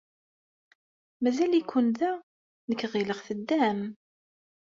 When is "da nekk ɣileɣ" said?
1.99-3.19